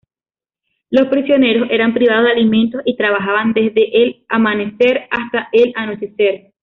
Los 0.89 1.09
prisioneros 1.09 1.67
eran 1.69 1.93
privados 1.93 2.25
de 2.25 2.31
alimentos 2.31 2.81
y 2.85 2.97
trabajaban 2.97 3.53
desde 3.53 3.83
al 4.03 4.25
amanecer 4.29 5.01
hasta 5.11 5.47
el 5.51 5.73
anochecer. 5.75 6.53